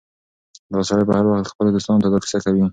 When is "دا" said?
0.71-0.79, 2.09-2.19